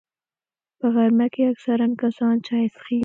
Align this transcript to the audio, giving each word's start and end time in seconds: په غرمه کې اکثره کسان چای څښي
په 0.79 0.85
غرمه 0.93 1.27
کې 1.33 1.41
اکثره 1.51 1.85
کسان 2.01 2.35
چای 2.47 2.65
څښي 2.73 2.97